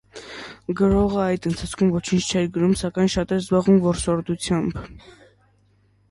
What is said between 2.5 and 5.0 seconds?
գրում, սակայն շատ էր զբաղվում որսորդությամբ։